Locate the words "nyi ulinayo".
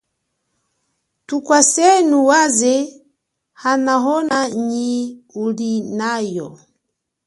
4.67-6.49